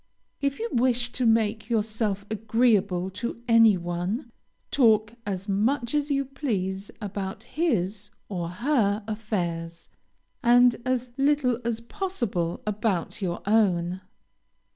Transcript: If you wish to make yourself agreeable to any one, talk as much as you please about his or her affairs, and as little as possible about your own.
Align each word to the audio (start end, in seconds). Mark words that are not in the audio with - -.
If 0.41 0.57
you 0.57 0.67
wish 0.71 1.11
to 1.11 1.27
make 1.27 1.69
yourself 1.69 2.25
agreeable 2.31 3.11
to 3.11 3.39
any 3.47 3.77
one, 3.77 4.31
talk 4.71 5.13
as 5.27 5.47
much 5.47 5.93
as 5.93 6.09
you 6.09 6.25
please 6.25 6.89
about 6.99 7.43
his 7.43 8.09
or 8.27 8.49
her 8.49 9.03
affairs, 9.07 9.89
and 10.41 10.75
as 10.87 11.11
little 11.17 11.59
as 11.63 11.81
possible 11.81 12.63
about 12.65 13.21
your 13.21 13.43
own. 13.45 14.01